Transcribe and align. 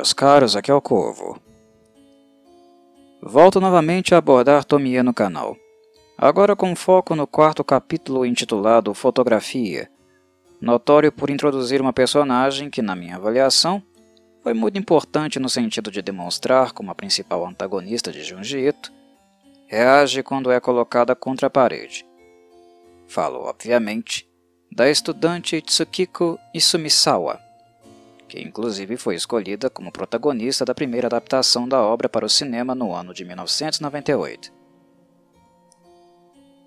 meus 0.00 0.14
caros, 0.14 0.56
aqui 0.56 0.70
é 0.70 0.74
o 0.74 0.80
Corvo. 0.80 1.38
Volto 3.22 3.60
novamente 3.60 4.14
a 4.14 4.18
abordar 4.18 4.64
Tomie 4.64 5.02
no 5.02 5.12
canal, 5.12 5.54
agora 6.16 6.56
com 6.56 6.74
foco 6.74 7.14
no 7.14 7.26
quarto 7.26 7.62
capítulo 7.62 8.24
intitulado 8.24 8.94
Fotografia, 8.94 9.90
notório 10.58 11.12
por 11.12 11.28
introduzir 11.28 11.82
uma 11.82 11.92
personagem 11.92 12.70
que, 12.70 12.80
na 12.80 12.96
minha 12.96 13.16
avaliação, 13.16 13.82
foi 14.42 14.54
muito 14.54 14.78
importante 14.78 15.38
no 15.38 15.50
sentido 15.50 15.90
de 15.90 16.00
demonstrar 16.00 16.72
como 16.72 16.90
a 16.90 16.94
principal 16.94 17.46
antagonista 17.46 18.10
de 18.10 18.24
Junji 18.24 18.56
Ito 18.58 18.90
reage 19.66 20.22
quando 20.22 20.50
é 20.50 20.58
colocada 20.58 21.14
contra 21.14 21.48
a 21.48 21.50
parede. 21.50 22.06
Falo, 23.06 23.40
obviamente, 23.40 24.26
da 24.74 24.88
estudante 24.88 25.60
Tsukiko 25.60 26.38
Isumisawa, 26.54 27.38
que 28.30 28.40
inclusive 28.40 28.96
foi 28.96 29.16
escolhida 29.16 29.68
como 29.68 29.90
protagonista 29.90 30.64
da 30.64 30.72
primeira 30.72 31.08
adaptação 31.08 31.68
da 31.68 31.82
obra 31.82 32.08
para 32.08 32.24
o 32.24 32.28
cinema 32.28 32.76
no 32.76 32.94
ano 32.94 33.12
de 33.12 33.24
1998. 33.24 34.52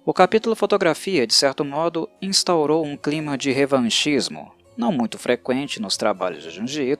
O 0.05 0.13
capítulo 0.13 0.57
Fotografia, 0.57 1.25
de 1.25 1.33
certo 1.33 1.63
modo, 1.63 2.09
instaurou 2.21 2.85
um 2.85 2.97
clima 2.97 3.37
de 3.37 3.53
revanchismo, 3.53 4.51
não 4.75 4.91
muito 4.91 5.17
frequente 5.17 5.81
nos 5.81 5.95
trabalhos 5.95 6.43
de 6.43 6.49
Junji 6.49 6.97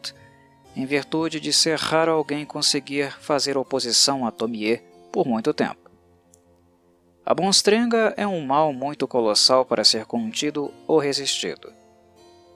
em 0.75 0.85
virtude 0.85 1.41
de 1.41 1.51
ser 1.51 1.77
raro 1.77 2.13
alguém 2.13 2.45
conseguir 2.45 3.11
fazer 3.19 3.57
oposição 3.57 4.25
a 4.25 4.31
Tomie 4.31 4.81
por 5.11 5.27
muito 5.27 5.53
tempo. 5.53 5.91
A 7.25 7.35
monstrenga 7.35 8.13
é 8.15 8.25
um 8.25 8.45
mal 8.45 8.71
muito 8.71 9.07
colossal 9.07 9.65
para 9.65 9.83
ser 9.83 10.05
contido 10.05 10.73
ou 10.87 10.99
resistido. 10.99 11.71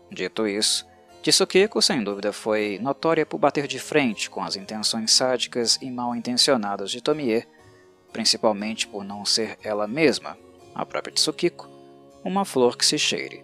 Dito 0.09 0.47
isso, 0.47 0.88
Tsukiko 1.31 1.81
sem 1.81 2.03
dúvida 2.03 2.31
foi 2.31 2.80
notória 2.81 3.25
por 3.25 3.38
bater 3.38 3.67
de 3.67 3.80
frente 3.80 4.30
com 4.30 4.44
as 4.44 4.56
intenções 4.56 5.11
sádicas 5.11 5.78
e 5.81 5.92
mal 5.92 6.16
intencionadas 6.16 6.89
de 6.89 7.02
Tomie, 7.02 7.45
principalmente 8.14 8.88
por 8.88 9.03
não 9.03 9.25
ser 9.25 9.58
ela 9.64 9.88
mesma, 9.88 10.38
a 10.73 10.86
própria 10.86 11.14
Tsukiko, 11.14 11.67
uma 12.23 12.45
flor 12.45 12.78
que 12.78 12.86
se 12.86 12.97
cheire. 12.97 13.44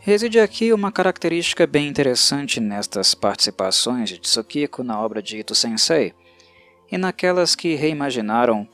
Reside 0.00 0.40
aqui 0.40 0.72
uma 0.72 0.90
característica 0.90 1.64
bem 1.64 1.86
interessante 1.86 2.58
nestas 2.58 3.14
participações 3.14 4.08
de 4.08 4.18
Tsukiko 4.18 4.82
na 4.82 5.00
obra 5.00 5.22
de 5.22 5.38
Ito 5.38 5.54
Sensei, 5.54 6.12
e 6.90 6.98
naquelas 6.98 7.54
que 7.54 7.74
reimaginaram 7.74 8.68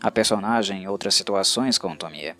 a 0.00 0.10
personagem 0.10 0.84
em 0.84 0.86
outras 0.88 1.14
situações 1.14 1.76
com 1.76 1.96
Tomie. 1.96 2.36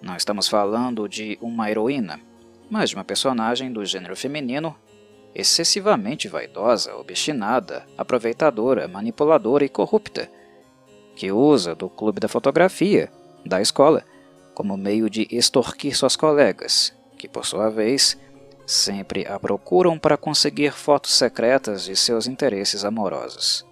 Não 0.00 0.16
estamos 0.16 0.46
falando 0.48 1.08
de 1.08 1.36
uma 1.42 1.68
heroína, 1.68 2.27
mas 2.70 2.90
de 2.90 2.96
uma 2.96 3.04
personagem 3.04 3.72
do 3.72 3.84
gênero 3.84 4.16
feminino 4.16 4.76
excessivamente 5.34 6.28
vaidosa, 6.28 6.96
obstinada, 6.96 7.86
aproveitadora, 7.96 8.88
manipuladora 8.88 9.64
e 9.64 9.68
corrupta, 9.68 10.28
que 11.14 11.30
usa 11.30 11.74
do 11.74 11.88
clube 11.88 12.20
da 12.20 12.28
fotografia, 12.28 13.10
da 13.44 13.60
escola, 13.60 14.04
como 14.54 14.76
meio 14.76 15.08
de 15.08 15.28
extorquir 15.30 15.96
suas 15.96 16.16
colegas, 16.16 16.92
que 17.16 17.28
por 17.28 17.46
sua 17.46 17.70
vez 17.70 18.18
sempre 18.66 19.26
a 19.26 19.38
procuram 19.38 19.98
para 19.98 20.16
conseguir 20.16 20.72
fotos 20.72 21.14
secretas 21.14 21.84
de 21.84 21.94
seus 21.94 22.26
interesses 22.26 22.84
amorosos. 22.84 23.64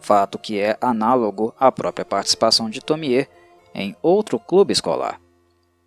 Fato 0.00 0.38
que 0.38 0.58
é 0.58 0.76
análogo 0.80 1.54
à 1.58 1.70
própria 1.72 2.04
participação 2.04 2.68
de 2.68 2.80
Tomie 2.80 3.26
em 3.74 3.96
outro 4.02 4.38
clube 4.38 4.72
escolar, 4.72 5.21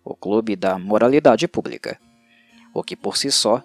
o 0.06 0.14
Clube 0.14 0.54
da 0.54 0.78
Moralidade 0.78 1.48
Pública, 1.48 1.98
o 2.72 2.80
que 2.80 2.94
por 2.94 3.16
si 3.16 3.32
só 3.32 3.60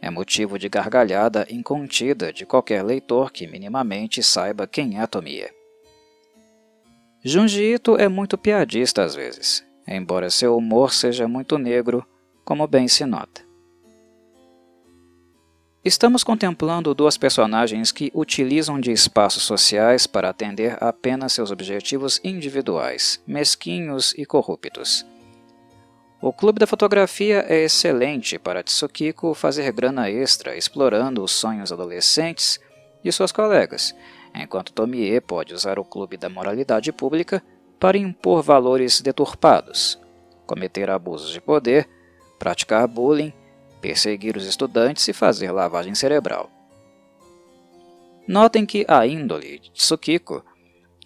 é 0.00 0.08
motivo 0.08 0.56
de 0.56 0.68
gargalhada 0.68 1.44
incontida 1.50 2.32
de 2.32 2.46
qualquer 2.46 2.84
leitor 2.84 3.32
que 3.32 3.46
minimamente 3.46 4.22
saiba 4.22 4.68
quem 4.68 5.00
é 5.00 5.06
Tomie. 5.06 5.50
Junji 7.24 7.74
Ito 7.74 7.96
é 7.96 8.08
muito 8.08 8.38
piadista 8.38 9.02
às 9.02 9.16
vezes, 9.16 9.66
embora 9.86 10.30
seu 10.30 10.56
humor 10.56 10.92
seja 10.92 11.26
muito 11.26 11.58
negro, 11.58 12.06
como 12.44 12.68
bem 12.68 12.86
se 12.86 13.04
nota. 13.04 13.42
Estamos 15.84 16.22
contemplando 16.22 16.94
duas 16.94 17.18
personagens 17.18 17.90
que 17.90 18.12
utilizam 18.14 18.78
de 18.78 18.92
espaços 18.92 19.42
sociais 19.42 20.06
para 20.06 20.28
atender 20.28 20.76
apenas 20.80 21.32
seus 21.32 21.50
objetivos 21.50 22.20
individuais, 22.22 23.20
mesquinhos 23.26 24.14
e 24.16 24.24
corruptos. 24.24 25.04
O 26.22 26.34
clube 26.34 26.58
da 26.58 26.66
fotografia 26.66 27.46
é 27.48 27.64
excelente 27.64 28.38
para 28.38 28.62
Tsukiko 28.62 29.32
fazer 29.32 29.72
grana 29.72 30.10
extra 30.10 30.54
explorando 30.54 31.24
os 31.24 31.32
sonhos 31.32 31.72
adolescentes 31.72 32.60
de 33.02 33.10
suas 33.10 33.32
colegas, 33.32 33.94
enquanto 34.34 34.72
Tomie 34.72 35.18
pode 35.22 35.54
usar 35.54 35.78
o 35.78 35.84
clube 35.84 36.18
da 36.18 36.28
moralidade 36.28 36.92
pública 36.92 37.42
para 37.78 37.96
impor 37.96 38.42
valores 38.42 39.00
deturpados, 39.00 39.98
cometer 40.46 40.90
abusos 40.90 41.30
de 41.30 41.40
poder, 41.40 41.88
praticar 42.38 42.86
bullying, 42.86 43.32
perseguir 43.80 44.36
os 44.36 44.44
estudantes 44.44 45.08
e 45.08 45.14
fazer 45.14 45.50
lavagem 45.50 45.94
cerebral. 45.94 46.50
Notem 48.28 48.66
que 48.66 48.84
a 48.86 49.06
índole 49.06 49.58
de 49.58 49.70
Tsukiko 49.70 50.44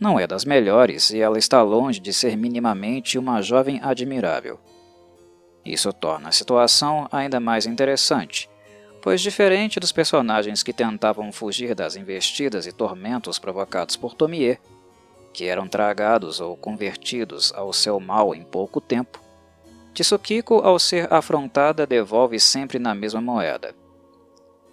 não 0.01 0.19
é 0.19 0.27
das 0.27 0.45
melhores 0.45 1.11
e 1.11 1.21
ela 1.21 1.39
está 1.39 1.63
longe 1.63 2.01
de 2.01 2.13
ser 2.13 2.37
minimamente 2.37 3.17
uma 3.17 3.41
jovem 3.41 3.79
admirável. 3.81 4.59
Isso 5.65 5.93
torna 5.93 6.29
a 6.29 6.33
situação 6.33 7.09
ainda 7.11 7.41
mais 7.41 7.67
interessante, 7.67 8.51
pois, 9.03 9.21
diferente 9.21 9.81
dos 9.81 9.93
personagens 9.93 10.63
que 10.63 10.73
tentavam 10.73 11.33
fugir 11.33 11.75
das 11.75 11.97
investidas 11.97 12.67
e 12.67 12.73
tormentos 12.73 13.39
provocados 13.39 13.97
por 13.97 14.15
Tomie, 14.15 14.59
que 15.33 15.47
eram 15.47 15.67
tragados 15.67 16.41
ou 16.41 16.57
convertidos 16.57 17.53
ao 17.55 17.73
seu 17.73 17.99
mal 17.99 18.35
em 18.35 18.43
pouco 18.43 18.81
tempo, 18.81 19.25
Tsukiko, 19.95 20.57
ao 20.57 20.77
ser 20.77 21.13
afrontada, 21.13 21.87
devolve 21.87 22.41
sempre 22.41 22.81
na 22.81 22.95
mesma 22.97 23.21
moeda. 23.21 23.75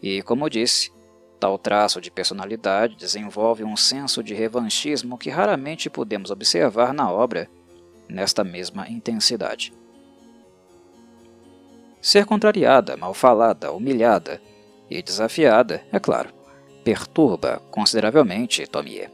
E, 0.01 0.23
como 0.23 0.49
disse, 0.49 0.91
tal 1.39 1.59
traço 1.59 2.01
de 2.01 2.09
personalidade 2.09 2.95
desenvolve 2.95 3.63
um 3.63 3.77
senso 3.77 4.23
de 4.23 4.33
revanchismo 4.33 5.19
que 5.19 5.29
raramente 5.29 5.91
podemos 5.91 6.31
observar 6.31 6.91
na 6.91 7.11
obra 7.11 7.47
nesta 8.09 8.43
mesma 8.43 8.89
intensidade. 8.89 9.71
Ser 12.01 12.25
contrariada, 12.25 12.97
mal 12.97 13.13
falada, 13.13 13.71
humilhada 13.71 14.41
e 14.89 15.03
desafiada, 15.03 15.83
é 15.91 15.99
claro, 15.99 16.29
perturba 16.83 17.61
consideravelmente 17.69 18.65
Tomie. 18.65 19.07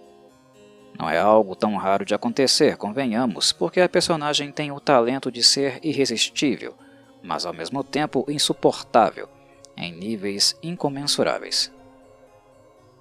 Não 0.98 1.10
é 1.10 1.20
algo 1.20 1.56
tão 1.56 1.76
raro 1.76 2.06
de 2.06 2.16
acontecer, 2.16 2.78
convenhamos, 2.78 3.52
porque 3.52 3.82
a 3.82 3.90
personagem 3.90 4.52
tem 4.52 4.72
o 4.72 4.80
talento 4.80 5.32
de 5.32 5.44
ser 5.44 5.80
irresistível, 5.84 6.74
mas 7.22 7.46
ao 7.46 7.54
mesmo 7.54 7.84
tempo 7.84 8.26
insuportável, 8.28 9.28
em 9.76 9.94
níveis 9.94 10.58
incomensuráveis. 10.64 11.72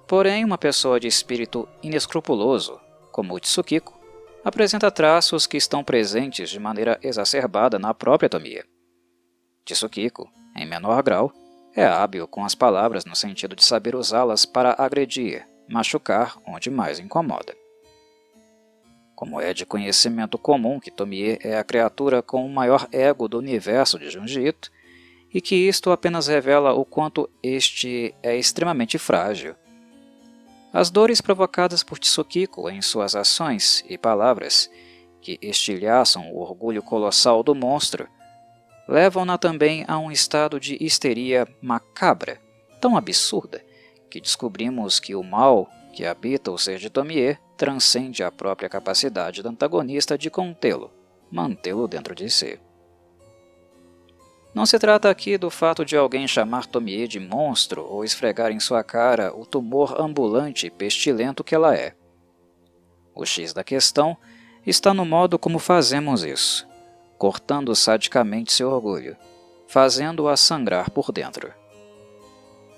Porém, 0.05 0.45
uma 0.45 0.57
pessoa 0.57 0.99
de 0.99 1.07
espírito 1.07 1.67
inescrupuloso, 1.81 2.79
como 3.11 3.33
o 3.33 3.39
Tsukiko, 3.39 3.97
apresenta 4.43 4.91
traços 4.91 5.47
que 5.47 5.57
estão 5.57 5.83
presentes 5.83 6.49
de 6.49 6.59
maneira 6.59 6.99
exacerbada 7.01 7.79
na 7.79 7.93
própria 7.93 8.29
Tomie. 8.29 8.63
Tsukiko, 9.73 10.29
em 10.55 10.65
menor 10.65 11.01
grau, 11.03 11.31
é 11.75 11.85
hábil 11.85 12.27
com 12.27 12.43
as 12.43 12.55
palavras 12.55 13.05
no 13.05 13.15
sentido 13.15 13.55
de 13.55 13.63
saber 13.63 13.95
usá-las 13.95 14.45
para 14.45 14.75
agredir, 14.77 15.47
machucar 15.69 16.37
onde 16.47 16.69
mais 16.69 16.99
incomoda. 16.99 17.55
Como 19.15 19.41
é 19.41 19.53
de 19.53 19.65
conhecimento 19.65 20.37
comum 20.37 20.79
que 20.79 20.91
Tomie 20.91 21.39
é 21.41 21.57
a 21.57 21.63
criatura 21.63 22.21
com 22.21 22.45
o 22.45 22.49
maior 22.49 22.87
ego 22.91 23.27
do 23.27 23.37
universo 23.37 23.97
de 23.97 24.09
Junji 24.09 24.47
Ito, 24.47 24.71
e 25.33 25.41
que 25.41 25.55
isto 25.55 25.91
apenas 25.91 26.27
revela 26.27 26.73
o 26.73 26.85
quanto 26.85 27.29
este 27.43 28.15
é 28.23 28.35
extremamente 28.37 28.97
frágil. 28.97 29.55
As 30.71 30.89
dores 30.89 31.21
provocadas 31.21 31.83
por 31.83 31.99
Tsukiko 31.99 32.69
em 32.69 32.81
suas 32.81 33.15
ações 33.15 33.83
e 33.89 33.97
palavras, 33.97 34.69
que 35.21 35.37
estilhaçam 35.41 36.31
o 36.31 36.39
orgulho 36.39 36.81
colossal 36.81 37.43
do 37.43 37.53
monstro, 37.53 38.07
levam-na 38.87 39.37
também 39.37 39.83
a 39.87 39.99
um 39.99 40.11
estado 40.11 40.59
de 40.59 40.77
histeria 40.79 41.47
macabra, 41.61 42.39
tão 42.79 42.95
absurda, 42.95 43.63
que 44.09 44.21
descobrimos 44.21 44.99
que 44.99 45.13
o 45.13 45.23
mal 45.23 45.69
que 45.93 46.05
habita 46.05 46.51
o 46.51 46.57
ser 46.57 46.77
de 46.77 46.89
Tomie 46.89 47.37
transcende 47.57 48.23
a 48.23 48.31
própria 48.31 48.69
capacidade 48.69 49.41
do 49.41 49.49
antagonista 49.49 50.17
de 50.17 50.29
contê-lo, 50.29 50.91
mantê-lo 51.29 51.87
dentro 51.87 52.15
de 52.15 52.29
si. 52.29 52.59
Não 54.53 54.65
se 54.65 54.79
trata 54.79 55.09
aqui 55.09 55.37
do 55.37 55.49
fato 55.49 55.83
de 55.83 55.97
alguém 55.97 56.27
chamar 56.27 56.65
Tomie 56.65 57.07
de 57.07 57.19
monstro 57.19 57.83
ou 57.83 58.05
esfregar 58.05 58.51
em 58.51 58.59
sua 58.59 58.83
cara 58.83 59.35
o 59.35 59.45
tumor 59.45 59.99
ambulante 59.99 60.67
e 60.67 60.71
pestilento 60.71 61.43
que 61.43 61.53
ela 61.53 61.75
é. 61.75 61.93
O 63.13 63.25
X 63.25 63.51
da 63.51 63.63
questão 63.63 64.15
está 64.65 64.93
no 64.93 65.05
modo 65.05 65.37
como 65.37 65.59
fazemos 65.59 66.23
isso 66.23 66.67
cortando 67.17 67.75
sadicamente 67.75 68.53
seu 68.53 68.69
orgulho, 68.69 69.17
fazendo-a 69.67 70.37
sangrar 70.37 70.89
por 70.91 71.11
dentro. 71.11 71.51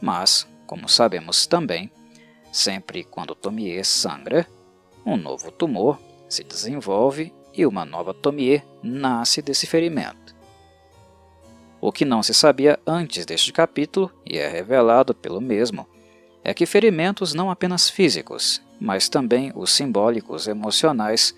mas, 0.02 0.48
como 0.66 0.88
sabemos 0.88 1.46
também, 1.46 1.92
sempre 2.52 3.04
quando 3.04 3.36
Tomie 3.36 3.84
sangra, 3.84 4.48
um 5.06 5.18
novo 5.18 5.52
tumor 5.52 6.00
se 6.28 6.44
desenvolve 6.44 7.34
e 7.54 7.66
uma 7.66 7.84
nova 7.84 8.14
Tomie 8.14 8.64
nasce 8.82 9.42
desse 9.42 9.68
ferimento. 9.68 10.36
O 11.82 11.92
que 11.92 12.06
não 12.06 12.22
se 12.22 12.34
sabia 12.34 12.80
antes 12.86 13.26
deste 13.26 13.54
capítulo, 13.54 14.12
e 14.26 14.38
é 14.38 14.48
revelado 14.48 15.14
pelo 15.14 15.40
mesmo, 15.40 15.88
é 16.44 16.54
que 16.54 16.66
ferimentos 16.66 17.34
não 17.34 17.50
apenas 17.50 17.90
físicos, 17.90 18.62
mas 18.80 19.10
também 19.10 19.52
os 19.56 19.72
simbólicos 19.72 20.48
emocionais, 20.48 21.36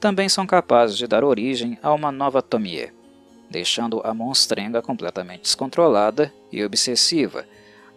também 0.00 0.28
são 0.28 0.46
capazes 0.46 0.96
de 0.96 1.06
dar 1.06 1.24
origem 1.24 1.78
a 1.82 1.92
uma 1.92 2.12
nova 2.12 2.40
Tomie, 2.40 2.92
deixando 3.50 4.00
a 4.04 4.14
monstrenga 4.14 4.80
completamente 4.80 5.42
descontrolada 5.42 6.32
e 6.52 6.64
obsessiva, 6.64 7.44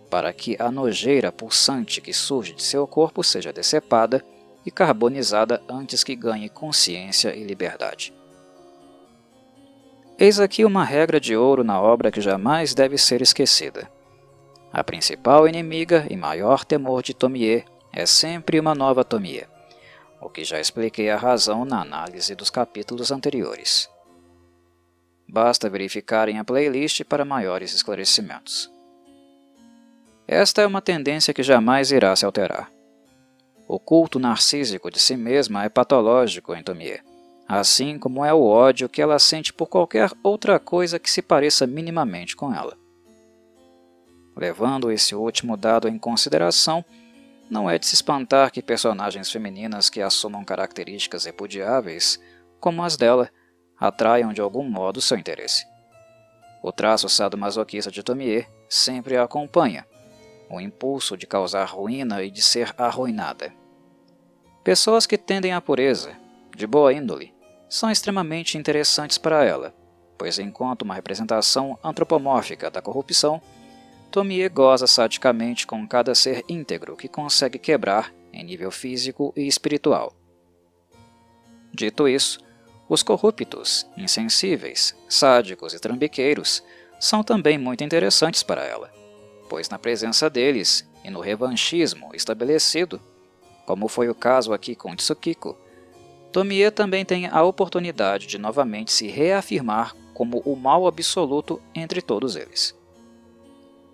para 0.10 0.34
que 0.34 0.56
a 0.60 0.72
nojeira 0.72 1.32
pulsante 1.32 2.02
que 2.02 2.14
surge 2.14 2.54
de 2.54 2.64
seu 2.64 2.86
corpo 2.88 3.24
seja 3.24 3.54
decepada 3.54 4.24
e 4.66 4.72
carbonizada 4.72 5.62
antes 5.70 6.04
que 6.04 6.16
ganhe 6.16 6.50
consciência 6.50 7.36
e 7.36 7.44
liberdade. 7.44 8.14
Eis 10.20 10.40
aqui 10.40 10.64
uma 10.66 10.84
regra 10.84 11.20
de 11.20 11.36
ouro 11.36 11.64
na 11.64 11.82
obra 11.82 12.12
que 12.12 12.22
jamais 12.22 12.76
deve 12.76 12.98
ser 12.98 13.22
esquecida. 13.22 13.90
A 14.72 14.84
principal 14.84 15.48
inimiga 15.48 16.06
e 16.10 16.16
maior 16.16 16.64
temor 16.64 17.02
de 17.02 17.14
Tomie 17.14 17.66
é 17.92 18.06
sempre 18.06 18.60
uma 18.60 18.76
nova 18.76 19.04
Tomie, 19.04 19.46
o 20.22 20.30
que 20.30 20.44
já 20.44 20.60
expliquei 20.60 21.10
a 21.10 21.18
razão 21.18 21.66
na 21.66 21.82
análise 21.82 22.36
dos 22.36 22.50
capítulos 22.50 23.12
anteriores. 23.12 23.90
Basta 25.28 25.70
verificarem 25.70 26.38
a 26.38 26.44
playlist 26.44 27.04
para 27.06 27.26
maiores 27.26 27.74
esclarecimentos. 27.74 28.72
Esta 30.28 30.62
é 30.62 30.68
uma 30.68 30.82
tendência 30.82 31.34
que 31.34 31.42
jamais 31.42 31.92
irá 31.92 32.16
se 32.16 32.26
alterar. 32.26 32.72
O 33.68 33.80
culto 33.80 34.20
narcísico 34.20 34.92
de 34.92 35.00
si 35.00 35.18
mesma 35.18 35.64
é 35.64 35.70
patológico 35.70 36.54
em 36.54 36.62
Tomie, 36.62 37.02
assim 37.48 37.98
como 37.98 38.24
é 38.24 38.34
o 38.34 38.44
ódio 38.44 38.90
que 38.90 39.02
ela 39.02 39.18
sente 39.18 39.52
por 39.52 39.68
qualquer 39.68 40.12
outra 40.22 40.60
coisa 40.60 41.00
que 41.00 41.10
se 41.10 41.22
pareça 41.22 41.66
minimamente 41.66 42.36
com 42.36 42.54
ela. 42.54 42.78
Levando 44.36 44.92
esse 44.92 45.16
último 45.16 45.58
dado 45.58 45.88
em 45.88 45.98
consideração, 45.98 46.84
não 47.52 47.70
é 47.70 47.78
de 47.78 47.86
se 47.86 47.96
espantar 47.96 48.50
que 48.50 48.62
personagens 48.62 49.30
femininas 49.30 49.90
que 49.90 50.02
assumam 50.02 50.42
características 50.46 51.26
repudiáveis, 51.26 52.18
como 52.62 52.82
as 52.82 52.96
dela, 52.96 53.30
atraiam 53.78 54.32
de 54.32 54.40
algum 54.40 54.64
modo 54.64 55.02
seu 55.02 55.18
interesse. 55.18 55.66
O 56.64 56.72
traço 56.72 57.10
sadomasoquista 57.10 57.92
de 57.92 58.02
Tomie 58.02 58.48
sempre 58.70 59.18
a 59.18 59.24
acompanha, 59.24 59.86
o 60.50 60.62
impulso 60.62 61.18
de 61.18 61.28
causar 61.28 61.66
ruína 61.66 62.24
e 62.24 62.32
de 62.32 62.42
ser 62.42 62.74
arruinada. 62.78 63.54
Pessoas 64.64 65.06
que 65.06 65.18
tendem 65.18 65.52
à 65.52 65.60
pureza, 65.60 66.16
de 66.56 66.66
boa 66.66 66.94
índole, 66.94 67.34
são 67.68 67.92
extremamente 67.92 68.58
interessantes 68.58 69.18
para 69.18 69.44
ela, 69.44 69.76
pois 70.18 70.40
enquanto 70.40 70.84
uma 70.84 70.96
representação 70.96 71.78
antropomórfica 71.84 72.72
da 72.72 72.82
corrupção, 72.82 73.42
Tomie 74.12 74.50
goza 74.50 74.88
sadicamente 74.88 75.66
com 75.66 75.88
cada 75.88 76.14
ser 76.14 76.44
íntegro 76.50 76.98
que 76.98 77.08
consegue 77.08 77.58
quebrar 77.58 78.14
em 78.34 78.44
nível 78.44 78.70
físico 78.70 79.34
e 79.38 79.48
espiritual. 79.48 80.14
Dito 81.74 82.10
isso, 82.10 82.40
os 82.90 83.02
corruptos, 83.02 83.88
insensíveis, 83.96 84.94
sádicos 85.08 85.74
e 85.74 85.80
trambiqueiros 85.80 86.62
são 87.00 87.24
também 87.24 87.58
muito 87.58 87.86
interessantes 87.86 88.44
para 88.44 88.66
ela, 88.66 88.92
pois 89.50 89.70
na 89.70 89.80
presença 89.80 90.30
deles 90.30 90.86
e 91.06 91.10
no 91.10 91.22
revanchismo 91.22 92.12
estabelecido, 92.14 93.02
como 93.66 93.88
foi 93.88 94.10
o 94.10 94.16
caso 94.16 94.52
aqui 94.52 94.76
com 94.76 94.94
Tsukiko, 94.94 95.58
Tomie 96.34 96.70
também 96.70 97.06
tem 97.06 97.28
a 97.28 97.42
oportunidade 97.44 98.28
de 98.28 98.38
novamente 98.38 98.92
se 98.92 99.08
reafirmar 99.08 99.96
como 100.14 100.40
o 100.40 100.54
mal 100.58 100.86
absoluto 100.86 101.62
entre 101.74 102.02
todos 102.02 102.36
eles. 102.36 102.76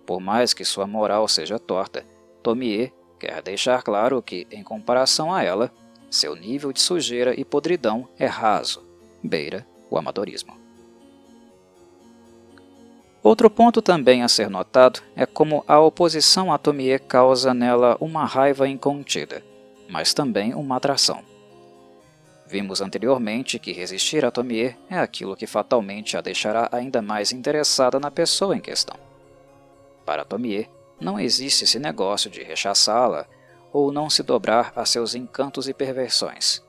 Por 0.07 0.21
mais 0.21 0.53
que 0.53 0.63
sua 0.63 0.87
moral 0.87 1.27
seja 1.27 1.59
torta, 1.59 2.05
Tomie 2.41 2.93
quer 3.19 3.41
deixar 3.41 3.83
claro 3.83 4.21
que, 4.21 4.47
em 4.49 4.63
comparação 4.63 5.33
a 5.33 5.43
ela, 5.43 5.69
seu 6.09 6.33
nível 6.33 6.71
de 6.71 6.79
sujeira 6.79 7.37
e 7.37 7.43
podridão 7.43 8.07
é 8.17 8.25
raso, 8.25 8.81
beira 9.21 9.67
o 9.89 9.97
amadorismo. 9.97 10.55
Outro 13.21 13.49
ponto 13.49 13.81
também 13.81 14.23
a 14.23 14.29
ser 14.29 14.49
notado 14.49 15.01
é 15.13 15.25
como 15.25 15.65
a 15.67 15.77
oposição 15.77 16.53
a 16.53 16.57
Tomie 16.57 16.97
causa 16.99 17.53
nela 17.53 17.97
uma 17.99 18.23
raiva 18.23 18.65
incontida, 18.65 19.43
mas 19.89 20.13
também 20.13 20.53
uma 20.53 20.77
atração. 20.77 21.21
Vimos 22.47 22.79
anteriormente 22.79 23.59
que 23.59 23.73
resistir 23.73 24.23
a 24.23 24.31
Tomie 24.31 24.73
é 24.89 24.97
aquilo 24.97 25.35
que 25.35 25.45
fatalmente 25.45 26.15
a 26.15 26.21
deixará 26.21 26.69
ainda 26.71 27.01
mais 27.01 27.33
interessada 27.33 27.99
na 27.99 28.09
pessoa 28.09 28.55
em 28.55 28.61
questão. 28.61 29.06
Para 30.07 30.23
Tomie, 30.23 30.69
não 31.01 31.19
existe 31.19 31.65
esse 31.65 31.77
negócio 31.77 32.29
de 32.29 32.41
rechaçá-la 32.41 33.27
ou 33.73 33.91
não 33.91 34.09
se 34.09 34.23
dobrar 34.23 34.71
a 34.73 34.85
seus 34.85 35.13
encantos 35.13 35.67
e 35.67 35.73
perversões. 35.73 36.63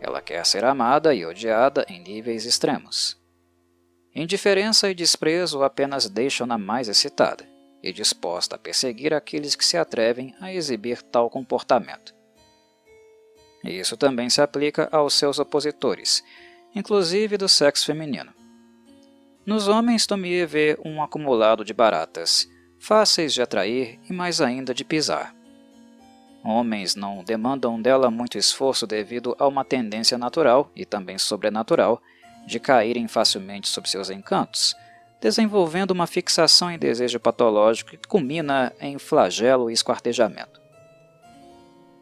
Ela 0.00 0.22
quer 0.22 0.46
ser 0.46 0.64
amada 0.64 1.14
e 1.14 1.26
odiada 1.26 1.84
em 1.86 2.00
níveis 2.00 2.46
extremos. 2.46 3.20
Indiferença 4.14 4.90
e 4.90 4.94
desprezo 4.94 5.62
apenas 5.62 6.08
deixam-na 6.08 6.56
mais 6.56 6.88
excitada 6.88 7.46
e 7.82 7.92
disposta 7.92 8.56
a 8.56 8.58
perseguir 8.58 9.12
aqueles 9.12 9.54
que 9.54 9.64
se 9.64 9.76
atrevem 9.76 10.34
a 10.40 10.50
exibir 10.50 11.02
tal 11.02 11.28
comportamento. 11.28 12.14
Isso 13.62 13.98
também 13.98 14.30
se 14.30 14.40
aplica 14.40 14.88
aos 14.90 15.12
seus 15.12 15.38
opositores, 15.38 16.24
inclusive 16.74 17.36
do 17.36 17.50
sexo 17.50 17.84
feminino. 17.84 18.39
Nos 19.50 19.66
homens, 19.66 20.06
Tomie 20.06 20.46
vê 20.46 20.78
um 20.84 21.02
acumulado 21.02 21.64
de 21.64 21.74
baratas, 21.74 22.48
fáceis 22.78 23.34
de 23.34 23.42
atrair 23.42 23.98
e 24.08 24.12
mais 24.12 24.40
ainda 24.40 24.72
de 24.72 24.84
pisar. 24.84 25.34
Homens 26.44 26.94
não 26.94 27.24
demandam 27.24 27.82
dela 27.82 28.12
muito 28.12 28.38
esforço 28.38 28.86
devido 28.86 29.34
a 29.40 29.48
uma 29.48 29.64
tendência 29.64 30.16
natural 30.16 30.70
e 30.76 30.84
também 30.84 31.18
sobrenatural 31.18 32.00
de 32.46 32.60
caírem 32.60 33.08
facilmente 33.08 33.66
sob 33.66 33.90
seus 33.90 34.08
encantos, 34.08 34.76
desenvolvendo 35.20 35.90
uma 35.90 36.06
fixação 36.06 36.70
em 36.70 36.78
desejo 36.78 37.18
patológico 37.18 37.90
que 37.90 38.08
culmina 38.08 38.72
em 38.80 39.00
flagelo 39.00 39.68
e 39.68 39.72
esquartejamento. 39.72 40.60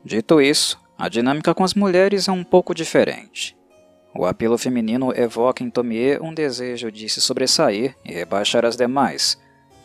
Dito 0.04 0.38
isso, 0.38 0.78
a 0.98 1.08
dinâmica 1.08 1.54
com 1.54 1.64
as 1.64 1.72
mulheres 1.72 2.28
é 2.28 2.30
um 2.30 2.44
pouco 2.44 2.74
diferente. 2.74 3.57
O 4.14 4.24
apelo 4.24 4.58
feminino 4.58 5.12
evoca 5.14 5.62
em 5.62 5.70
Tomie 5.70 6.18
um 6.20 6.32
desejo 6.32 6.90
de 6.90 7.08
se 7.08 7.20
sobressair 7.20 7.94
e 8.04 8.12
rebaixar 8.12 8.64
as 8.64 8.76
demais, 8.76 9.38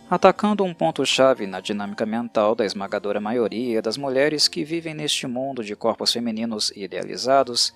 atacando 0.09 0.63
um 0.63 0.73
ponto-chave 0.73 1.45
na 1.45 1.59
dinâmica 1.59 2.05
mental 2.05 2.55
da 2.55 2.65
esmagadora 2.65 3.19
maioria 3.19 3.81
das 3.81 3.97
mulheres 3.97 4.47
que 4.47 4.63
vivem 4.63 4.93
neste 4.93 5.27
mundo 5.27 5.63
de 5.63 5.75
corpos 5.75 6.13
femininos 6.13 6.71
idealizados 6.75 7.73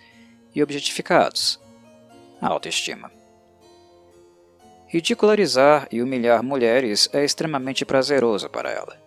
e 0.55 0.63
objetificados. 0.63 1.59
A 2.41 2.47
autoestima. 2.47 3.11
Ridicularizar 4.87 5.87
e 5.91 6.01
humilhar 6.01 6.41
mulheres 6.41 7.09
é 7.11 7.23
extremamente 7.23 7.83
prazeroso 7.83 8.49
para 8.49 8.71
ela, 8.71 8.97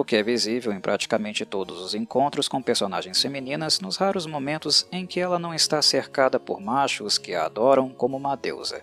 o 0.00 0.04
que 0.04 0.14
é 0.14 0.22
visível 0.22 0.72
em 0.72 0.80
praticamente 0.80 1.44
todos 1.44 1.80
os 1.80 1.92
encontros 1.92 2.46
com 2.46 2.62
personagens 2.62 3.20
femininas 3.20 3.80
nos 3.80 3.96
raros 3.96 4.26
momentos 4.26 4.86
em 4.92 5.04
que 5.04 5.18
ela 5.18 5.40
não 5.40 5.52
está 5.52 5.82
cercada 5.82 6.38
por 6.38 6.60
machos 6.60 7.18
que 7.18 7.34
a 7.34 7.46
adoram 7.46 7.88
como 7.88 8.16
uma 8.16 8.36
deusa. 8.36 8.82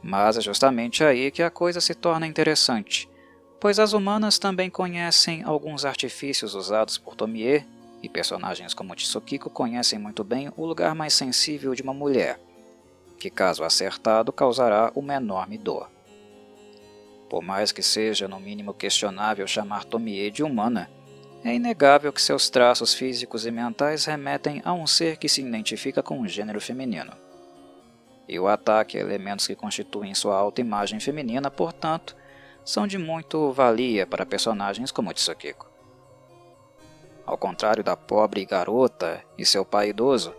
Mas 0.00 0.36
é 0.36 0.40
justamente 0.40 1.02
aí 1.02 1.32
que 1.32 1.42
a 1.42 1.50
coisa 1.50 1.80
se 1.80 1.94
torna 1.94 2.28
interessante, 2.28 3.08
pois 3.58 3.80
as 3.80 3.92
humanas 3.92 4.38
também 4.38 4.70
conhecem 4.70 5.42
alguns 5.42 5.84
artifícios 5.84 6.54
usados 6.54 6.96
por 6.96 7.16
Tomie, 7.16 7.66
e 8.02 8.08
personagens 8.08 8.72
como 8.72 8.94
Tsukiko 8.94 9.50
conhecem 9.50 9.98
muito 9.98 10.22
bem 10.22 10.52
o 10.56 10.64
lugar 10.64 10.94
mais 10.94 11.12
sensível 11.12 11.74
de 11.74 11.82
uma 11.82 11.94
mulher, 11.94 12.38
que, 13.18 13.30
caso 13.30 13.64
acertado, 13.64 14.32
causará 14.32 14.92
uma 14.94 15.14
enorme 15.14 15.58
dor. 15.58 15.95
Por 17.28 17.42
mais 17.42 17.72
que 17.72 17.82
seja 17.82 18.28
no 18.28 18.38
mínimo 18.38 18.72
questionável 18.72 19.46
chamar 19.46 19.84
Tomie 19.84 20.30
de 20.30 20.42
humana, 20.42 20.88
é 21.44 21.54
inegável 21.54 22.12
que 22.12 22.22
seus 22.22 22.48
traços 22.50 22.94
físicos 22.94 23.46
e 23.46 23.50
mentais 23.50 24.04
remetem 24.04 24.62
a 24.64 24.72
um 24.72 24.86
ser 24.86 25.16
que 25.16 25.28
se 25.28 25.40
identifica 25.40 26.02
com 26.02 26.20
o 26.20 26.28
gênero 26.28 26.60
feminino. 26.60 27.12
E 28.28 28.38
o 28.38 28.48
ataque 28.48 28.98
a 28.98 29.00
elementos 29.00 29.46
que 29.46 29.54
constituem 29.54 30.14
sua 30.14 30.36
autoimagem 30.36 30.98
feminina, 30.98 31.50
portanto, 31.50 32.16
são 32.64 32.86
de 32.86 32.98
muito 32.98 33.52
valia 33.52 34.06
para 34.06 34.26
personagens 34.26 34.90
como 34.90 35.12
Tsukiko. 35.12 35.70
Ao 37.24 37.36
contrário 37.36 37.82
da 37.82 37.96
pobre 37.96 38.44
garota 38.44 39.22
e 39.36 39.44
seu 39.44 39.64
pai 39.64 39.90
idoso, 39.90 40.34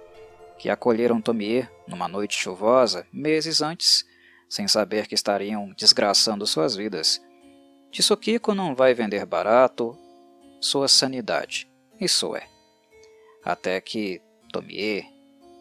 que 0.58 0.70
acolheram 0.70 1.22
Tomie 1.22 1.68
numa 1.88 2.08
noite 2.08 2.36
chuvosa 2.36 3.06
meses 3.12 3.62
antes, 3.62 4.06
sem 4.50 4.68
saber 4.68 5.08
que 5.08 5.16
estariam 5.16 5.74
desgraçando 5.78 6.48
suas 6.48 6.76
vidas. 6.76 7.22
Tsukiko 7.92 8.54
não 8.54 8.76
vai 8.76 8.94
vender 8.94 9.26
barato 9.26 9.98
sua 10.60 10.88
sanidade. 10.88 11.70
Isso 12.00 12.36
é. 12.36 12.48
Até 13.44 13.80
que 13.82 14.22
Tomie 14.52 15.06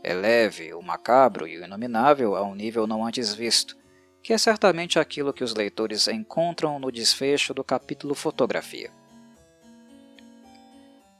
eleve 0.04 0.72
o 0.74 0.82
macabro 0.82 1.46
e 1.46 1.58
o 1.58 1.64
inominável 1.64 2.36
a 2.36 2.42
um 2.42 2.54
nível 2.54 2.86
não 2.86 3.04
antes 3.04 3.34
visto, 3.34 3.76
que 4.22 4.32
é 4.32 4.38
certamente 4.38 4.98
aquilo 4.98 5.32
que 5.32 5.44
os 5.44 5.54
leitores 5.54 6.08
encontram 6.08 6.78
no 6.78 6.92
desfecho 6.92 7.54
do 7.54 7.64
capítulo 7.64 8.14
Fotografia. 8.14 8.90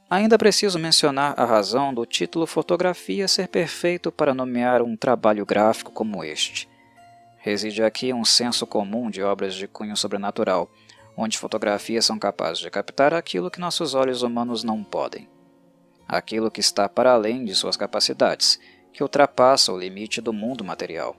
Ainda 0.08 0.38
preciso 0.38 0.78
mencionar 0.78 1.34
a 1.36 1.44
razão 1.44 1.92
do 1.92 2.06
título 2.06 2.46
Fotografia 2.46 3.26
ser 3.26 3.48
perfeito 3.48 4.12
para 4.12 4.32
nomear 4.32 4.80
um 4.80 4.96
trabalho 4.96 5.44
gráfico 5.44 5.90
como 5.90 6.22
este. 6.22 6.68
Reside 7.46 7.80
aqui 7.84 8.12
um 8.12 8.24
senso 8.24 8.66
comum 8.66 9.08
de 9.08 9.22
obras 9.22 9.54
de 9.54 9.68
cunho 9.68 9.96
sobrenatural, 9.96 10.68
onde 11.16 11.38
fotografias 11.38 12.04
são 12.04 12.18
capazes 12.18 12.58
de 12.58 12.68
captar 12.68 13.14
aquilo 13.14 13.52
que 13.52 13.60
nossos 13.60 13.94
olhos 13.94 14.22
humanos 14.22 14.64
não 14.64 14.82
podem. 14.82 15.28
Aquilo 16.08 16.50
que 16.50 16.58
está 16.58 16.88
para 16.88 17.12
além 17.12 17.44
de 17.44 17.54
suas 17.54 17.76
capacidades, 17.76 18.58
que 18.92 19.00
ultrapassa 19.00 19.72
o 19.72 19.78
limite 19.78 20.20
do 20.20 20.32
mundo 20.32 20.64
material. 20.64 21.14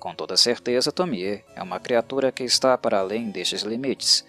Com 0.00 0.16
toda 0.16 0.36
certeza, 0.36 0.90
Tomie 0.90 1.44
é 1.54 1.62
uma 1.62 1.78
criatura 1.78 2.32
que 2.32 2.42
está 2.42 2.76
para 2.76 2.98
além 2.98 3.30
destes 3.30 3.62
limites, 3.62 4.26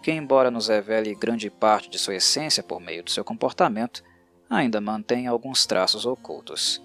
que, 0.00 0.12
embora 0.12 0.48
nos 0.48 0.68
revele 0.68 1.12
grande 1.16 1.50
parte 1.50 1.90
de 1.90 1.98
sua 1.98 2.14
essência 2.14 2.62
por 2.62 2.80
meio 2.80 3.02
do 3.02 3.10
seu 3.10 3.24
comportamento, 3.24 4.04
ainda 4.48 4.80
mantém 4.80 5.26
alguns 5.26 5.66
traços 5.66 6.06
ocultos. 6.06 6.80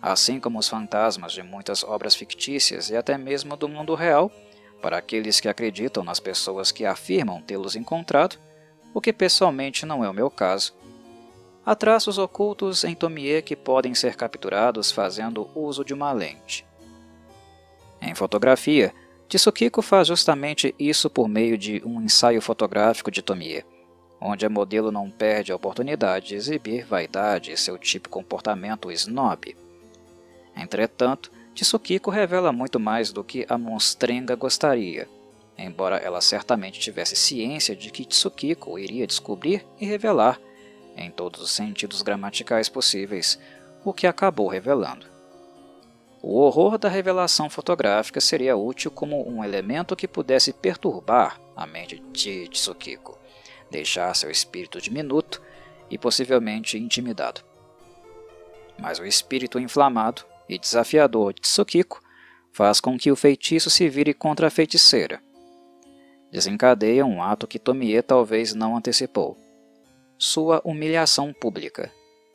Assim 0.00 0.38
como 0.38 0.58
os 0.58 0.68
fantasmas 0.68 1.32
de 1.32 1.42
muitas 1.42 1.82
obras 1.82 2.14
fictícias 2.14 2.90
e 2.90 2.96
até 2.96 3.18
mesmo 3.18 3.56
do 3.56 3.68
mundo 3.68 3.94
real, 3.94 4.30
para 4.80 4.98
aqueles 4.98 5.40
que 5.40 5.48
acreditam 5.48 6.04
nas 6.04 6.20
pessoas 6.20 6.70
que 6.70 6.84
afirmam 6.84 7.42
tê-los 7.42 7.74
encontrado, 7.74 8.38
o 8.94 9.00
que 9.00 9.12
pessoalmente 9.12 9.84
não 9.84 10.04
é 10.04 10.08
o 10.08 10.14
meu 10.14 10.30
caso, 10.30 10.72
há 11.66 11.74
traços 11.74 12.16
ocultos 12.16 12.84
em 12.84 12.94
Tomie 12.94 13.42
que 13.42 13.56
podem 13.56 13.94
ser 13.94 14.14
capturados 14.14 14.90
fazendo 14.90 15.50
uso 15.54 15.84
de 15.84 15.92
uma 15.92 16.12
lente. 16.12 16.64
Em 18.00 18.14
fotografia, 18.14 18.94
Tsukiko 19.28 19.82
faz 19.82 20.08
justamente 20.08 20.74
isso 20.78 21.10
por 21.10 21.28
meio 21.28 21.58
de 21.58 21.82
um 21.84 22.00
ensaio 22.00 22.40
fotográfico 22.40 23.10
de 23.10 23.20
Tomie, 23.20 23.64
onde 24.20 24.46
a 24.46 24.48
modelo 24.48 24.90
não 24.90 25.10
perde 25.10 25.52
a 25.52 25.56
oportunidade 25.56 26.28
de 26.28 26.34
exibir 26.36 26.84
vaidade 26.86 27.52
e 27.52 27.56
seu 27.56 27.76
tipo 27.76 28.08
comportamento 28.08 28.90
snob. 28.90 29.54
Entretanto, 30.58 31.30
Tsukiko 31.54 32.10
revela 32.10 32.52
muito 32.52 32.80
mais 32.80 33.12
do 33.12 33.22
que 33.22 33.46
a 33.48 33.56
monstrenga 33.56 34.34
gostaria, 34.34 35.08
embora 35.56 35.96
ela 35.96 36.20
certamente 36.20 36.80
tivesse 36.80 37.14
ciência 37.14 37.76
de 37.76 37.90
que 37.90 38.04
Tsukiko 38.04 38.78
iria 38.78 39.06
descobrir 39.06 39.64
e 39.80 39.86
revelar, 39.86 40.40
em 40.96 41.10
todos 41.10 41.40
os 41.40 41.52
sentidos 41.52 42.02
gramaticais 42.02 42.68
possíveis, 42.68 43.38
o 43.84 43.92
que 43.92 44.06
acabou 44.06 44.48
revelando. 44.48 45.06
O 46.20 46.40
horror 46.40 46.76
da 46.76 46.88
revelação 46.88 47.48
fotográfica 47.48 48.20
seria 48.20 48.56
útil 48.56 48.90
como 48.90 49.28
um 49.28 49.44
elemento 49.44 49.94
que 49.94 50.08
pudesse 50.08 50.52
perturbar 50.52 51.40
a 51.54 51.64
mente 51.66 52.00
de 52.12 52.48
Tsukiko, 52.48 53.16
deixar 53.70 54.14
seu 54.16 54.28
espírito 54.28 54.80
diminuto 54.80 55.40
e 55.88 55.96
possivelmente 55.96 56.76
intimidado. 56.76 57.42
Mas 58.76 58.98
o 58.98 59.06
espírito 59.06 59.60
inflamado 59.60 60.24
e 60.48 60.58
desafiador 60.58 61.32
de 61.32 61.42
Tsukiko 61.42 62.02
faz 62.52 62.80
com 62.80 62.98
que 62.98 63.10
o 63.10 63.16
feitiço 63.16 63.70
se 63.70 63.88
vire 63.88 64.14
contra 64.14 64.46
a 64.48 64.50
feiticeira. 64.50 65.20
Desencadeia 66.30 67.06
um 67.06 67.22
ato 67.22 67.46
que 67.46 67.58
Tomie 67.58 68.02
talvez 68.02 68.54
não 68.54 68.76
antecipou. 68.76 69.36
Sua 70.18 70.60
humilhação 70.64 71.32
pública, 71.32 71.92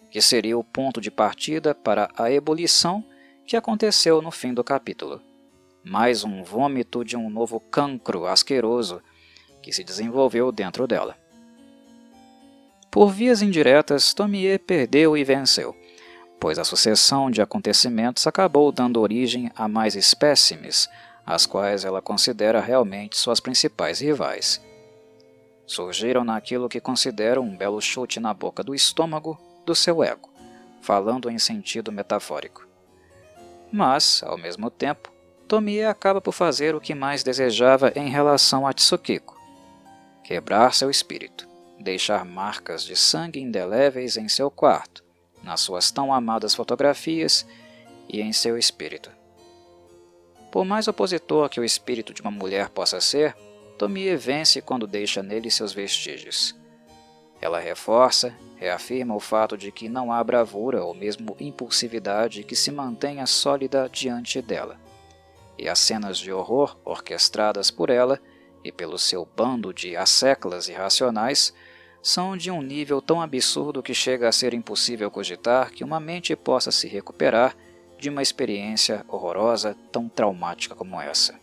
que 0.09 0.21
seria 0.21 0.57
o 0.57 0.63
ponto 0.63 1.01
de 1.01 1.11
partida 1.11 1.75
para 1.75 2.09
a 2.17 2.31
ebulição 2.31 3.03
que 3.45 3.57
aconteceu 3.57 4.21
no 4.21 4.31
fim 4.31 4.53
do 4.53 4.63
capítulo. 4.63 5.21
Mais 5.83 6.23
um 6.23 6.43
vômito 6.43 7.03
de 7.03 7.17
um 7.17 7.29
novo 7.29 7.59
cancro 7.59 8.25
asqueroso 8.25 9.01
que 9.61 9.73
se 9.73 9.83
desenvolveu 9.83 10.51
dentro 10.51 10.87
dela. 10.87 11.17
Por 12.89 13.11
vias 13.11 13.41
indiretas, 13.41 14.13
Tomie 14.13 14.57
perdeu 14.59 15.17
e 15.17 15.23
venceu, 15.23 15.75
pois 16.43 16.59
a 16.59 16.65
sucessão 16.65 17.31
de 17.31 17.41
acontecimentos 17.41 18.27
acabou 18.27 18.69
dando 18.69 18.99
origem 18.99 19.49
a 19.55 19.65
mais 19.65 19.95
espécimes, 19.95 20.89
as 21.25 21.45
quais 21.45 21.85
ela 21.85 22.01
considera 22.01 22.59
realmente 22.59 23.17
suas 23.17 23.39
principais 23.39 24.01
rivais. 24.01 24.61
Surgiram 25.65 26.25
naquilo 26.25 26.67
que 26.67 26.81
considera 26.81 27.39
um 27.39 27.55
belo 27.55 27.79
chute 27.79 28.19
na 28.19 28.33
boca 28.33 28.61
do 28.61 28.75
estômago 28.75 29.39
do 29.65 29.73
seu 29.73 30.03
ego, 30.03 30.29
falando 30.81 31.29
em 31.29 31.39
sentido 31.39 31.93
metafórico. 31.93 32.67
Mas, 33.71 34.21
ao 34.21 34.37
mesmo 34.37 34.69
tempo, 34.69 35.13
Tomie 35.47 35.85
acaba 35.85 36.19
por 36.19 36.33
fazer 36.33 36.75
o 36.75 36.81
que 36.81 36.93
mais 36.93 37.23
desejava 37.23 37.93
em 37.95 38.09
relação 38.09 38.67
a 38.67 38.73
Tsukiko: 38.73 39.39
quebrar 40.25 40.73
seu 40.73 40.89
espírito, 40.89 41.47
deixar 41.79 42.25
marcas 42.25 42.83
de 42.83 42.97
sangue 42.97 43.39
indeléveis 43.39 44.17
em 44.17 44.27
seu 44.27 44.51
quarto, 44.51 45.03
nas 45.43 45.61
suas 45.61 45.91
tão 45.91 46.13
amadas 46.13 46.55
fotografias 46.55 47.45
e 48.07 48.21
em 48.21 48.31
seu 48.31 48.57
espírito. 48.57 49.11
Por 50.51 50.65
mais 50.65 50.87
opositor 50.87 51.49
que 51.49 51.59
o 51.59 51.63
espírito 51.63 52.13
de 52.13 52.21
uma 52.21 52.31
mulher 52.31 52.69
possa 52.69 53.01
ser, 53.01 53.35
Tomie 53.77 54.15
vence 54.15 54.61
quando 54.61 54.87
deixa 54.87 55.21
nele 55.21 55.49
seus 55.49 55.73
vestígios. 55.73 56.55
Ela 57.41 57.59
reforça, 57.59 58.33
reafirma 58.55 59.15
o 59.15 59.19
fato 59.19 59.57
de 59.57 59.71
que 59.71 59.89
não 59.89 60.13
há 60.13 60.23
bravura 60.23 60.83
ou 60.83 60.93
mesmo 60.93 61.35
impulsividade 61.39 62.43
que 62.43 62.55
se 62.55 62.71
mantenha 62.71 63.25
sólida 63.25 63.89
diante 63.91 64.41
dela. 64.41 64.79
E 65.57 65.67
as 65.67 65.79
cenas 65.79 66.17
de 66.17 66.31
horror 66.31 66.77
orquestradas 66.85 67.69
por 67.69 67.89
ela 67.89 68.19
e 68.63 68.71
pelo 68.71 68.97
seu 68.97 69.25
bando 69.35 69.73
de 69.73 69.97
asseclas 69.97 70.69
irracionais 70.69 71.53
são 72.03 72.35
de 72.35 72.51
um 72.51 72.61
nível 72.61 73.01
tão 73.01 73.21
absurdo 73.21 73.81
que 73.81 73.93
chega 73.93 74.27
a 74.27 74.31
ser 74.33 74.53
impossível 74.53 75.09
cogitar 75.09 75.71
que 75.71 75.85
uma 75.85 76.01
mente 76.01 76.35
possa 76.35 76.69
se 76.69 76.85
recuperar 76.85 77.55
de 77.97 78.09
uma 78.09 78.21
experiência 78.21 79.05
horrorosa 79.07 79.73
tão 79.89 80.09
traumática 80.09 80.75
como 80.75 80.99
essa. 80.99 81.33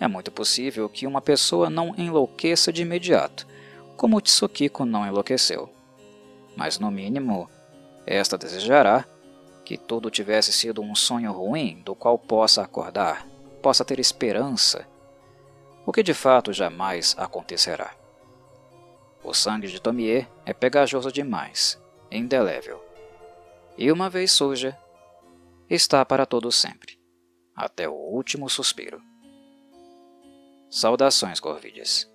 É 0.00 0.08
muito 0.08 0.32
possível 0.32 0.88
que 0.88 1.06
uma 1.06 1.20
pessoa 1.20 1.68
não 1.68 1.94
enlouqueça 1.98 2.72
de 2.72 2.80
imediato, 2.80 3.46
como 3.94 4.22
Tsukiko 4.22 4.86
não 4.86 5.06
enlouqueceu. 5.06 5.68
Mas 6.56 6.78
no 6.78 6.90
mínimo, 6.90 7.46
esta 8.06 8.38
desejará 8.38 9.04
que 9.66 9.76
tudo 9.76 10.10
tivesse 10.10 10.50
sido 10.50 10.80
um 10.80 10.94
sonho 10.94 11.30
ruim 11.30 11.82
do 11.84 11.94
qual 11.94 12.18
possa 12.18 12.62
acordar, 12.62 13.26
possa 13.60 13.84
ter 13.84 13.98
esperança, 13.98 14.88
o 15.84 15.92
que 15.92 16.02
de 16.02 16.14
fato 16.14 16.54
jamais 16.54 17.14
acontecerá. 17.18 17.90
O 19.28 19.34
sangue 19.34 19.68
de 19.68 19.78
Tomie 19.78 20.26
é 20.46 20.54
pegajoso 20.54 21.12
demais, 21.12 21.78
indelével. 22.10 22.82
E 23.76 23.92
uma 23.92 24.08
vez 24.08 24.32
suja, 24.32 24.74
está 25.68 26.02
para 26.02 26.24
todo 26.24 26.50
sempre, 26.50 26.98
até 27.54 27.86
o 27.86 27.92
último 27.92 28.48
suspiro. 28.48 29.02
Saudações, 30.70 31.40
Corvides. 31.40 32.10